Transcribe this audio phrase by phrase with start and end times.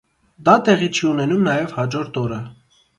[0.47, 2.45] Դա տեղի չի ունենում նաև հաջորդ օրը։